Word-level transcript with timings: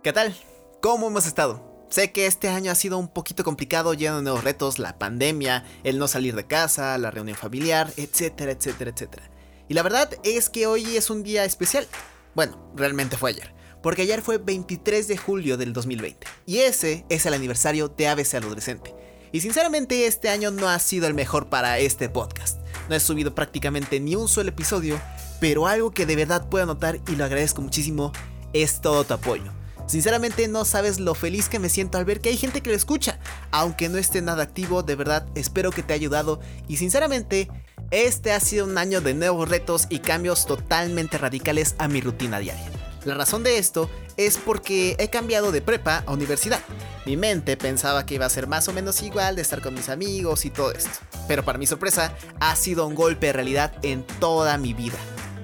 ¿Qué 0.00 0.12
tal? 0.12 0.32
¿Cómo 0.80 1.08
hemos 1.08 1.26
estado? 1.26 1.84
Sé 1.90 2.12
que 2.12 2.26
este 2.26 2.48
año 2.48 2.70
ha 2.70 2.76
sido 2.76 2.98
un 2.98 3.08
poquito 3.08 3.42
complicado, 3.42 3.94
lleno 3.94 4.18
de 4.18 4.22
nuevos 4.22 4.44
retos, 4.44 4.78
la 4.78 4.96
pandemia, 4.96 5.64
el 5.82 5.98
no 5.98 6.06
salir 6.06 6.36
de 6.36 6.46
casa, 6.46 6.96
la 6.98 7.10
reunión 7.10 7.36
familiar, 7.36 7.92
etcétera, 7.96 8.52
etcétera, 8.52 8.92
etcétera. 8.92 9.28
Y 9.66 9.74
la 9.74 9.82
verdad 9.82 10.08
es 10.22 10.50
que 10.50 10.68
hoy 10.68 10.96
es 10.96 11.10
un 11.10 11.24
día 11.24 11.44
especial. 11.44 11.88
Bueno, 12.36 12.72
realmente 12.76 13.16
fue 13.16 13.30
ayer, 13.30 13.52
porque 13.82 14.02
ayer 14.02 14.22
fue 14.22 14.38
23 14.38 15.08
de 15.08 15.16
julio 15.16 15.56
del 15.56 15.72
2020, 15.72 16.28
y 16.46 16.58
ese 16.58 17.04
es 17.08 17.26
el 17.26 17.34
aniversario 17.34 17.88
de 17.88 18.06
ABC 18.06 18.34
Adolescente. 18.34 18.94
Y 19.32 19.40
sinceramente 19.40 20.06
este 20.06 20.28
año 20.28 20.52
no 20.52 20.68
ha 20.68 20.78
sido 20.78 21.08
el 21.08 21.14
mejor 21.14 21.48
para 21.48 21.80
este 21.80 22.08
podcast. 22.08 22.60
No 22.88 22.94
he 22.94 23.00
subido 23.00 23.34
prácticamente 23.34 23.98
ni 23.98 24.14
un 24.14 24.28
solo 24.28 24.50
episodio, 24.50 25.00
pero 25.40 25.66
algo 25.66 25.90
que 25.90 26.06
de 26.06 26.14
verdad 26.14 26.48
puedo 26.48 26.66
notar 26.66 27.00
y 27.08 27.16
lo 27.16 27.24
agradezco 27.24 27.62
muchísimo 27.62 28.12
es 28.52 28.80
todo 28.80 29.02
tu 29.02 29.14
apoyo. 29.14 29.57
Sinceramente 29.88 30.46
no 30.48 30.66
sabes 30.66 31.00
lo 31.00 31.14
feliz 31.14 31.48
que 31.48 31.58
me 31.58 31.70
siento 31.70 31.96
al 31.96 32.04
ver 32.04 32.20
que 32.20 32.28
hay 32.28 32.36
gente 32.36 32.60
que 32.60 32.68
lo 32.68 32.76
escucha. 32.76 33.18
Aunque 33.50 33.88
no 33.88 33.96
esté 33.96 34.20
nada 34.20 34.42
activo, 34.42 34.82
de 34.82 34.94
verdad 34.94 35.26
espero 35.34 35.70
que 35.70 35.82
te 35.82 35.94
haya 35.94 36.02
ayudado 36.02 36.40
y 36.68 36.76
sinceramente 36.76 37.48
este 37.90 38.32
ha 38.32 38.40
sido 38.40 38.66
un 38.66 38.76
año 38.76 39.00
de 39.00 39.14
nuevos 39.14 39.48
retos 39.48 39.86
y 39.88 40.00
cambios 40.00 40.44
totalmente 40.44 41.16
radicales 41.16 41.74
a 41.78 41.88
mi 41.88 42.02
rutina 42.02 42.38
diaria. 42.38 42.70
La 43.06 43.14
razón 43.14 43.42
de 43.42 43.56
esto 43.56 43.88
es 44.18 44.36
porque 44.36 44.94
he 44.98 45.08
cambiado 45.08 45.52
de 45.52 45.62
prepa 45.62 46.02
a 46.04 46.12
universidad. 46.12 46.60
Mi 47.06 47.16
mente 47.16 47.56
pensaba 47.56 48.04
que 48.04 48.16
iba 48.16 48.26
a 48.26 48.30
ser 48.30 48.46
más 48.46 48.68
o 48.68 48.74
menos 48.74 49.02
igual 49.02 49.36
de 49.36 49.42
estar 49.42 49.62
con 49.62 49.72
mis 49.72 49.88
amigos 49.88 50.44
y 50.44 50.50
todo 50.50 50.72
esto. 50.72 50.90
Pero 51.26 51.46
para 51.46 51.58
mi 51.58 51.66
sorpresa, 51.66 52.12
ha 52.40 52.54
sido 52.56 52.86
un 52.86 52.94
golpe 52.94 53.28
de 53.28 53.32
realidad 53.32 53.72
en 53.82 54.02
toda 54.20 54.58
mi 54.58 54.74
vida. 54.74 54.98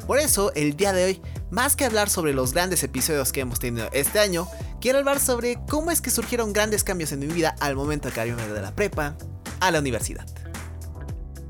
Por 0.07 0.19
eso, 0.19 0.53
el 0.55 0.77
día 0.77 0.93
de 0.93 1.05
hoy 1.05 1.23
más 1.55 1.77
que 1.77 1.85
hablar 1.85 2.11
sobre 2.11 2.35
los 2.35 2.53
grandes 2.53 2.83
episodios 2.83 3.31
que 3.31 3.41
hemos 3.41 3.61
tenido 3.61 3.89
este 3.93 4.19
año, 4.19 4.49
quiero 4.81 4.99
hablar 4.99 5.21
sobre 5.21 5.57
cómo 5.69 5.93
es 5.93 6.01
que 6.01 6.11
surgieron 6.11 6.53
grandes 6.53 6.83
cambios 6.83 7.13
en 7.13 7.21
mi 7.21 7.29
vida 7.29 7.55
al 7.61 7.77
momento 7.77 8.09
de 8.09 8.15
cambiarme 8.15 8.53
de 8.53 8.61
la 8.61 8.75
prepa 8.75 9.17
a 9.61 9.71
la 9.71 9.79
universidad. 9.79 10.27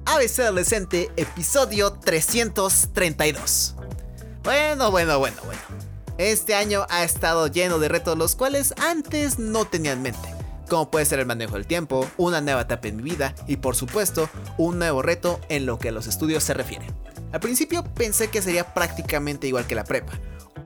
ABC 0.04 0.40
Adolescente, 0.40 1.10
episodio 1.16 1.94
332. 1.94 3.76
Bueno, 4.42 4.90
bueno, 4.90 5.18
bueno, 5.18 5.38
bueno. 5.46 5.62
Este 6.18 6.54
año 6.54 6.86
ha 6.90 7.02
estado 7.02 7.46
lleno 7.46 7.78
de 7.78 7.88
retos 7.88 8.18
los 8.18 8.36
cuales 8.36 8.74
antes 8.76 9.38
no 9.38 9.64
tenía 9.64 9.92
en 9.92 10.02
mente. 10.02 10.28
Como 10.68 10.90
puede 10.90 11.06
ser 11.06 11.18
el 11.18 11.26
manejo 11.26 11.54
del 11.54 11.66
tiempo, 11.66 12.06
una 12.18 12.42
nueva 12.42 12.60
etapa 12.60 12.88
en 12.88 12.96
mi 12.96 13.02
vida 13.02 13.34
y 13.46 13.56
por 13.56 13.74
supuesto 13.74 14.28
un 14.58 14.78
nuevo 14.78 15.00
reto 15.00 15.40
en 15.48 15.64
lo 15.64 15.78
que 15.78 15.88
a 15.88 15.92
los 15.92 16.06
estudios 16.06 16.44
se 16.44 16.52
refiere. 16.52 16.86
Al 17.34 17.40
principio 17.40 17.82
pensé 17.82 18.28
que 18.28 18.40
sería 18.40 18.72
prácticamente 18.74 19.48
igual 19.48 19.66
que 19.66 19.74
la 19.74 19.82
prepa. 19.82 20.12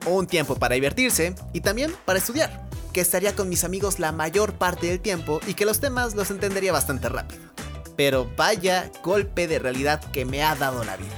Un 0.05 0.27
tiempo 0.27 0.55
para 0.55 0.75
divertirse 0.75 1.33
y 1.51 1.61
también 1.61 1.91
para 2.05 2.19
estudiar. 2.19 2.69
Que 2.93 3.01
estaría 3.01 3.35
con 3.35 3.49
mis 3.49 3.63
amigos 3.63 3.97
la 3.97 4.11
mayor 4.11 4.53
parte 4.53 4.85
del 4.85 4.99
tiempo 4.99 5.39
y 5.47 5.55
que 5.55 5.65
los 5.65 5.79
temas 5.79 6.13
los 6.13 6.29
entendería 6.29 6.71
bastante 6.71 7.09
rápido. 7.09 7.41
Pero 7.97 8.29
vaya 8.37 8.91
golpe 9.03 9.47
de 9.47 9.57
realidad 9.57 9.99
que 10.11 10.25
me 10.25 10.43
ha 10.43 10.53
dado 10.53 10.83
la 10.83 10.95
vida. 10.95 11.15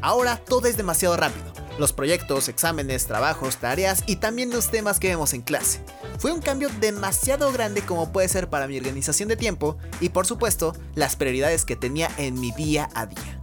Ahora 0.00 0.36
todo 0.36 0.66
es 0.66 0.76
demasiado 0.76 1.16
rápido. 1.16 1.46
Los 1.78 1.92
proyectos, 1.92 2.48
exámenes, 2.48 3.06
trabajos, 3.06 3.58
tareas 3.58 4.02
y 4.04 4.16
también 4.16 4.50
los 4.50 4.68
temas 4.68 4.98
que 4.98 5.10
vemos 5.10 5.32
en 5.32 5.42
clase. 5.42 5.80
Fue 6.18 6.32
un 6.32 6.42
cambio 6.42 6.70
demasiado 6.80 7.52
grande 7.52 7.82
como 7.82 8.10
puede 8.10 8.28
ser 8.28 8.50
para 8.50 8.66
mi 8.66 8.76
organización 8.76 9.28
de 9.28 9.36
tiempo 9.36 9.78
y 10.00 10.08
por 10.08 10.26
supuesto 10.26 10.74
las 10.96 11.14
prioridades 11.14 11.64
que 11.64 11.76
tenía 11.76 12.10
en 12.18 12.40
mi 12.40 12.50
día 12.50 12.88
a 12.94 13.06
día. 13.06 13.37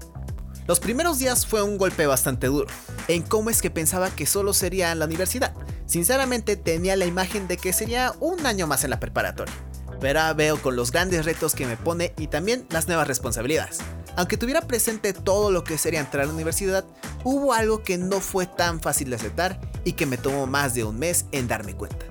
Los 0.67 0.79
primeros 0.79 1.19
días 1.19 1.45
fue 1.45 1.61
un 1.61 1.77
golpe 1.77 2.07
bastante 2.07 2.47
duro, 2.47 2.65
en 3.07 3.21
cómo 3.21 3.51
es 3.51 3.61
que 3.61 3.69
pensaba 3.69 4.09
que 4.09 4.25
solo 4.25 4.51
sería 4.51 4.91
en 4.91 4.97
la 4.97 5.05
universidad. 5.05 5.53
Sinceramente 5.85 6.55
tenía 6.55 6.95
la 6.95 7.05
imagen 7.05 7.47
de 7.47 7.57
que 7.57 7.71
sería 7.71 8.13
un 8.19 8.47
año 8.47 8.65
más 8.65 8.83
en 8.83 8.89
la 8.89 8.99
preparatoria. 8.99 9.53
Pero 10.01 10.33
veo 10.33 10.59
con 10.59 10.75
los 10.75 10.91
grandes 10.91 11.23
retos 11.23 11.53
que 11.53 11.67
me 11.67 11.77
pone 11.77 12.13
y 12.17 12.27
también 12.27 12.65
las 12.71 12.87
nuevas 12.87 13.07
responsabilidades. 13.07 13.77
Aunque 14.15 14.37
tuviera 14.37 14.61
presente 14.61 15.13
todo 15.13 15.51
lo 15.51 15.63
que 15.63 15.77
sería 15.77 15.99
entrar 15.99 16.23
a 16.23 16.27
la 16.27 16.33
universidad, 16.33 16.83
hubo 17.23 17.53
algo 17.53 17.83
que 17.83 17.99
no 17.99 18.19
fue 18.19 18.47
tan 18.47 18.81
fácil 18.81 19.11
de 19.11 19.17
aceptar 19.17 19.59
y 19.83 19.93
que 19.93 20.07
me 20.07 20.17
tomó 20.17 20.47
más 20.47 20.73
de 20.73 20.83
un 20.83 20.97
mes 20.97 21.25
en 21.31 21.47
darme 21.47 21.75
cuenta. 21.75 22.07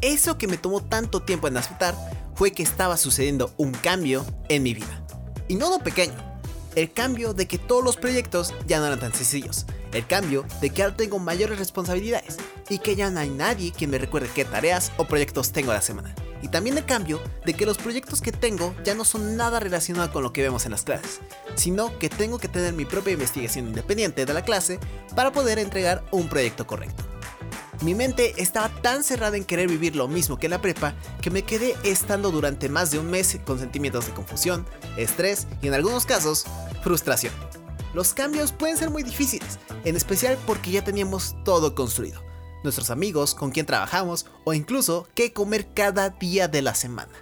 Eso 0.00 0.36
que 0.36 0.48
me 0.48 0.56
tomó 0.56 0.82
tanto 0.82 1.22
tiempo 1.22 1.46
en 1.46 1.56
aceptar 1.56 1.94
fue 2.34 2.50
que 2.50 2.64
estaba 2.64 2.96
sucediendo 2.96 3.54
un 3.56 3.70
cambio 3.70 4.26
en 4.48 4.64
mi 4.64 4.74
vida. 4.74 5.06
Y 5.46 5.54
no 5.54 5.70
lo 5.70 5.78
pequeño, 5.78 6.31
el 6.74 6.92
cambio 6.92 7.34
de 7.34 7.46
que 7.46 7.58
todos 7.58 7.84
los 7.84 7.96
proyectos 7.96 8.54
ya 8.66 8.78
no 8.78 8.86
eran 8.86 9.00
tan 9.00 9.14
sencillos. 9.14 9.66
El 9.92 10.06
cambio 10.06 10.44
de 10.60 10.70
que 10.70 10.82
ahora 10.82 10.96
tengo 10.96 11.18
mayores 11.18 11.58
responsabilidades 11.58 12.38
y 12.68 12.78
que 12.78 12.96
ya 12.96 13.10
no 13.10 13.20
hay 13.20 13.30
nadie 13.30 13.72
que 13.72 13.86
me 13.86 13.98
recuerde 13.98 14.30
qué 14.34 14.44
tareas 14.44 14.92
o 14.96 15.04
proyectos 15.04 15.52
tengo 15.52 15.70
a 15.70 15.74
la 15.74 15.82
semana. 15.82 16.14
Y 16.40 16.48
también 16.48 16.76
el 16.76 16.84
cambio 16.84 17.20
de 17.44 17.54
que 17.54 17.66
los 17.66 17.78
proyectos 17.78 18.20
que 18.20 18.32
tengo 18.32 18.74
ya 18.84 18.94
no 18.94 19.04
son 19.04 19.36
nada 19.36 19.60
relacionados 19.60 20.10
con 20.10 20.22
lo 20.22 20.32
que 20.32 20.42
vemos 20.42 20.64
en 20.64 20.72
las 20.72 20.82
clases, 20.82 21.20
sino 21.54 21.98
que 21.98 22.08
tengo 22.08 22.38
que 22.38 22.48
tener 22.48 22.72
mi 22.72 22.84
propia 22.84 23.12
investigación 23.12 23.68
independiente 23.68 24.26
de 24.26 24.34
la 24.34 24.42
clase 24.42 24.80
para 25.14 25.32
poder 25.32 25.58
entregar 25.58 26.02
un 26.10 26.28
proyecto 26.28 26.66
correcto. 26.66 27.11
Mi 27.82 27.96
mente 27.96 28.40
estaba 28.40 28.68
tan 28.80 29.02
cerrada 29.02 29.36
en 29.36 29.44
querer 29.44 29.68
vivir 29.68 29.96
lo 29.96 30.06
mismo 30.06 30.38
que 30.38 30.46
en 30.46 30.52
la 30.52 30.62
prepa 30.62 30.94
que 31.20 31.30
me 31.30 31.42
quedé 31.42 31.74
estando 31.82 32.30
durante 32.30 32.68
más 32.68 32.92
de 32.92 33.00
un 33.00 33.10
mes 33.10 33.36
con 33.44 33.58
sentimientos 33.58 34.06
de 34.06 34.12
confusión, 34.12 34.64
estrés 34.96 35.48
y 35.62 35.66
en 35.66 35.74
algunos 35.74 36.06
casos, 36.06 36.44
frustración. 36.84 37.32
Los 37.92 38.14
cambios 38.14 38.52
pueden 38.52 38.76
ser 38.76 38.90
muy 38.90 39.02
difíciles, 39.02 39.58
en 39.84 39.96
especial 39.96 40.38
porque 40.46 40.70
ya 40.70 40.84
teníamos 40.84 41.34
todo 41.44 41.74
construido. 41.74 42.22
Nuestros 42.62 42.90
amigos, 42.90 43.34
con 43.34 43.50
quien 43.50 43.66
trabajamos 43.66 44.26
o 44.44 44.54
incluso 44.54 45.08
qué 45.14 45.32
comer 45.32 45.66
cada 45.74 46.10
día 46.10 46.46
de 46.46 46.62
la 46.62 46.76
semana. 46.76 47.12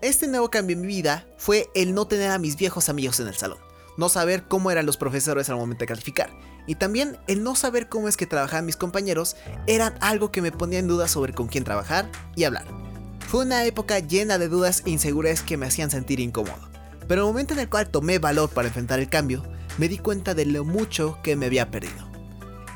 Este 0.00 0.26
nuevo 0.26 0.48
cambio 0.48 0.76
en 0.76 0.80
mi 0.80 0.86
vida 0.86 1.26
fue 1.36 1.68
el 1.74 1.92
no 1.92 2.06
tener 2.06 2.30
a 2.30 2.38
mis 2.38 2.56
viejos 2.56 2.88
amigos 2.88 3.20
en 3.20 3.28
el 3.28 3.36
salón 3.36 3.69
no 3.96 4.08
saber 4.08 4.44
cómo 4.48 4.70
eran 4.70 4.86
los 4.86 4.96
profesores 4.96 5.48
al 5.48 5.56
momento 5.56 5.80
de 5.80 5.88
calificar. 5.88 6.30
Y 6.66 6.76
también 6.76 7.18
el 7.26 7.42
no 7.42 7.56
saber 7.56 7.88
cómo 7.88 8.08
es 8.08 8.16
que 8.16 8.26
trabajaban 8.26 8.66
mis 8.66 8.76
compañeros 8.76 9.36
eran 9.66 9.94
algo 10.00 10.30
que 10.30 10.42
me 10.42 10.52
ponía 10.52 10.78
en 10.78 10.88
duda 10.88 11.08
sobre 11.08 11.32
con 11.32 11.48
quién 11.48 11.64
trabajar 11.64 12.10
y 12.36 12.44
hablar. 12.44 12.66
Fue 13.28 13.44
una 13.44 13.64
época 13.64 13.98
llena 14.00 14.38
de 14.38 14.48
dudas 14.48 14.82
e 14.86 14.90
inseguridades 14.90 15.42
que 15.42 15.56
me 15.56 15.66
hacían 15.66 15.90
sentir 15.90 16.20
incómodo. 16.20 16.68
Pero 17.06 17.22
el 17.22 17.28
momento 17.28 17.54
en 17.54 17.60
el 17.60 17.68
cual 17.68 17.88
tomé 17.88 18.18
valor 18.18 18.50
para 18.50 18.68
enfrentar 18.68 19.00
el 19.00 19.08
cambio, 19.08 19.42
me 19.78 19.88
di 19.88 19.98
cuenta 19.98 20.34
de 20.34 20.46
lo 20.46 20.64
mucho 20.64 21.18
que 21.22 21.36
me 21.36 21.46
había 21.46 21.70
perdido. 21.70 22.08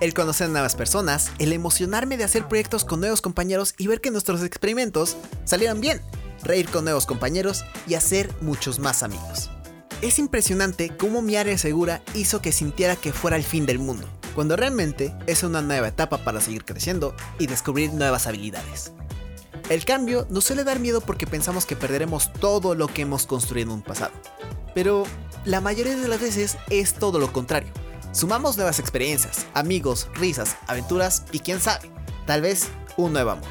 El 0.01 0.13
conocer 0.13 0.49
nuevas 0.49 0.75
personas, 0.75 1.31
el 1.39 1.53
emocionarme 1.53 2.17
de 2.17 2.25
hacer 2.25 2.49
proyectos 2.49 2.85
con 2.85 3.01
nuevos 3.01 3.23
compañeros 3.23 3.75
y 3.79 3.87
ver 3.87 4.01
que 4.01 4.11
nuestros 4.11 4.43
experimentos 4.43 5.17
salieran 5.45 5.81
bien, 5.81 6.01
reír 6.43 6.69
con 6.69 6.85
nuevos 6.85 7.07
compañeros 7.07 7.65
y 7.87 7.95
hacer 7.95 8.31
muchos 8.41 8.79
más 8.81 9.03
amigos. 9.03 9.54
Es 10.03 10.19
impresionante 10.19 10.95
cómo 10.97 11.23
mi 11.23 11.37
área 11.37 11.57
segura 11.57 12.03
hizo 12.15 12.43
que 12.43 12.53
sintiera 12.53 12.97
que 12.97 13.13
fuera 13.13 13.37
el 13.37 13.45
fin 13.45 13.65
del 13.65 13.79
mundo, 13.79 14.07
cuando 14.35 14.57
realmente 14.57 15.15
es 15.27 15.43
una 15.43 15.63
nueva 15.63 15.89
etapa 15.89 16.19
para 16.25 16.41
seguir 16.41 16.65
creciendo 16.65 17.15
y 17.39 17.47
descubrir 17.47 17.93
nuevas 17.93 18.27
habilidades. 18.27 18.93
El 19.71 19.85
cambio 19.85 20.27
nos 20.29 20.45
suele 20.45 20.65
dar 20.65 20.79
miedo 20.79 21.01
porque 21.01 21.27
pensamos 21.27 21.65
que 21.65 21.77
perderemos 21.77 22.33
todo 22.35 22.75
lo 22.75 22.89
que 22.89 23.03
hemos 23.03 23.27
construido 23.27 23.71
en 23.71 23.77
un 23.77 23.83
pasado, 23.83 24.13
pero 24.75 25.05
la 25.47 25.63
mayoría 25.63 25.97
de 25.97 26.09
las 26.09 26.21
veces 26.21 26.59
es 26.69 26.95
todo 26.95 27.19
lo 27.19 27.33
contrario. 27.33 27.73
Sumamos 28.13 28.57
nuevas 28.57 28.79
experiencias, 28.79 29.47
amigos, 29.55 30.09
risas, 30.15 30.57
aventuras 30.67 31.25
y 31.33 31.39
quién 31.39 31.61
sabe, 31.61 31.91
tal 32.27 32.43
vez 32.43 32.69
un 32.99 33.15
nuevo 33.15 33.31
amor. 33.31 33.49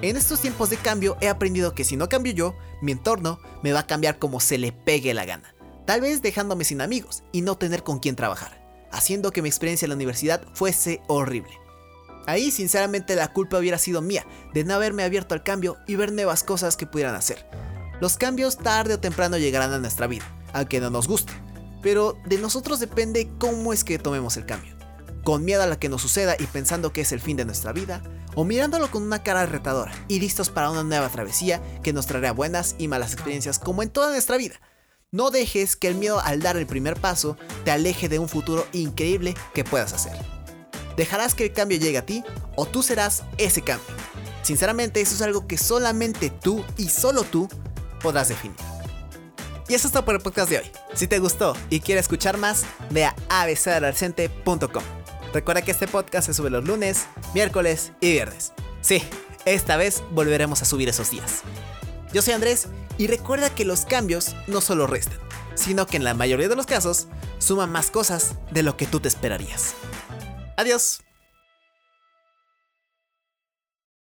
En 0.00 0.16
estos 0.16 0.40
tiempos 0.40 0.70
de 0.70 0.78
cambio 0.78 1.18
he 1.20 1.28
aprendido 1.28 1.74
que 1.74 1.84
si 1.84 1.96
no 1.96 2.08
cambio 2.08 2.32
yo, 2.32 2.56
mi 2.80 2.92
entorno 2.92 3.38
me 3.62 3.72
va 3.74 3.80
a 3.80 3.86
cambiar 3.86 4.18
como 4.18 4.40
se 4.40 4.56
le 4.56 4.72
pegue 4.72 5.12
la 5.12 5.26
gana 5.26 5.54
tal 5.90 6.02
vez 6.02 6.22
dejándome 6.22 6.62
sin 6.62 6.80
amigos 6.82 7.24
y 7.32 7.42
no 7.42 7.58
tener 7.58 7.82
con 7.82 7.98
quién 7.98 8.14
trabajar, 8.14 8.64
haciendo 8.92 9.32
que 9.32 9.42
mi 9.42 9.48
experiencia 9.48 9.86
en 9.86 9.88
la 9.88 9.96
universidad 9.96 10.40
fuese 10.54 11.02
horrible. 11.08 11.50
Ahí 12.26 12.52
sinceramente 12.52 13.16
la 13.16 13.32
culpa 13.32 13.58
hubiera 13.58 13.76
sido 13.76 14.00
mía, 14.00 14.24
de 14.54 14.62
no 14.62 14.74
haberme 14.74 15.02
abierto 15.02 15.34
al 15.34 15.42
cambio 15.42 15.78
y 15.88 15.96
ver 15.96 16.12
nuevas 16.12 16.44
cosas 16.44 16.76
que 16.76 16.86
pudieran 16.86 17.16
hacer. 17.16 17.44
Los 18.00 18.18
cambios 18.18 18.56
tarde 18.56 18.94
o 18.94 19.00
temprano 19.00 19.36
llegarán 19.36 19.72
a 19.72 19.80
nuestra 19.80 20.06
vida, 20.06 20.24
aunque 20.52 20.78
no 20.78 20.90
nos 20.90 21.08
guste, 21.08 21.32
pero 21.82 22.16
de 22.24 22.38
nosotros 22.38 22.78
depende 22.78 23.28
cómo 23.38 23.72
es 23.72 23.82
que 23.82 23.98
tomemos 23.98 24.36
el 24.36 24.46
cambio. 24.46 24.76
Con 25.24 25.44
miedo 25.44 25.64
a 25.64 25.66
lo 25.66 25.80
que 25.80 25.88
nos 25.88 26.02
suceda 26.02 26.36
y 26.38 26.46
pensando 26.46 26.92
que 26.92 27.00
es 27.00 27.10
el 27.10 27.20
fin 27.20 27.36
de 27.36 27.46
nuestra 27.46 27.72
vida, 27.72 28.00
o 28.36 28.44
mirándolo 28.44 28.92
con 28.92 29.02
una 29.02 29.24
cara 29.24 29.44
retadora 29.44 29.90
y 30.06 30.20
listos 30.20 30.50
para 30.50 30.70
una 30.70 30.84
nueva 30.84 31.08
travesía 31.08 31.60
que 31.82 31.92
nos 31.92 32.06
traerá 32.06 32.30
buenas 32.30 32.76
y 32.78 32.86
malas 32.86 33.12
experiencias 33.12 33.58
como 33.58 33.82
en 33.82 33.90
toda 33.90 34.12
nuestra 34.12 34.36
vida, 34.36 34.60
no 35.12 35.30
dejes 35.30 35.74
que 35.74 35.88
el 35.88 35.96
miedo 35.96 36.20
al 36.20 36.40
dar 36.40 36.56
el 36.56 36.66
primer 36.66 36.94
paso 36.94 37.36
te 37.64 37.70
aleje 37.70 38.08
de 38.08 38.18
un 38.18 38.28
futuro 38.28 38.66
increíble 38.72 39.34
que 39.54 39.64
puedas 39.64 39.92
hacer. 39.92 40.12
¿Dejarás 40.96 41.34
que 41.34 41.44
el 41.44 41.52
cambio 41.52 41.78
llegue 41.78 41.98
a 41.98 42.06
ti 42.06 42.22
o 42.56 42.66
tú 42.66 42.82
serás 42.82 43.24
ese 43.38 43.62
cambio? 43.62 43.86
Sinceramente, 44.42 45.00
eso 45.00 45.14
es 45.14 45.22
algo 45.22 45.46
que 45.46 45.58
solamente 45.58 46.30
tú 46.30 46.64
y 46.76 46.88
solo 46.88 47.24
tú 47.24 47.48
podrás 48.00 48.28
definir. 48.28 48.56
Y 49.68 49.74
eso 49.74 49.86
es 49.86 49.92
todo 49.92 50.04
por 50.04 50.14
el 50.14 50.20
podcast 50.20 50.50
de 50.50 50.58
hoy. 50.58 50.70
Si 50.94 51.06
te 51.06 51.18
gustó 51.18 51.56
y 51.70 51.80
quieres 51.80 52.04
escuchar 52.04 52.38
más, 52.38 52.64
ve 52.90 53.04
a 53.04 53.14
abcadolescente.com. 53.28 54.82
Recuerda 55.32 55.62
que 55.62 55.70
este 55.70 55.86
podcast 55.86 56.26
se 56.26 56.34
sube 56.34 56.50
los 56.50 56.64
lunes, 56.64 57.06
miércoles 57.34 57.92
y 58.00 58.12
viernes. 58.12 58.52
Sí, 58.80 59.02
esta 59.44 59.76
vez 59.76 60.02
volveremos 60.10 60.62
a 60.62 60.64
subir 60.64 60.88
esos 60.88 61.10
días. 61.10 61.42
Yo 62.12 62.22
soy 62.22 62.34
Andrés 62.34 62.66
y 63.00 63.06
recuerda 63.06 63.48
que 63.48 63.64
los 63.64 63.86
cambios 63.86 64.36
no 64.46 64.60
solo 64.60 64.86
restan, 64.86 65.18
sino 65.54 65.86
que 65.86 65.96
en 65.96 66.04
la 66.04 66.12
mayoría 66.12 66.50
de 66.50 66.54
los 66.54 66.66
casos 66.66 67.08
suman 67.38 67.72
más 67.72 67.90
cosas 67.90 68.34
de 68.50 68.62
lo 68.62 68.76
que 68.76 68.84
tú 68.84 69.00
te 69.00 69.08
esperarías. 69.08 69.72
Adiós. 70.58 71.00